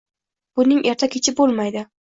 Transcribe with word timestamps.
Buning 0.61 0.81
erta 0.95 1.13
kechi 1.19 1.37
bo’lmaydi. 1.43 1.91